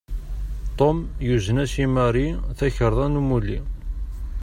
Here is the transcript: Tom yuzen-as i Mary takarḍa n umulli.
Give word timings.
Tom 0.77 0.97
yuzen-as 1.25 1.73
i 1.83 1.85
Mary 1.95 2.27
takarḍa 2.57 3.07
n 3.07 3.19
umulli. 3.21 3.59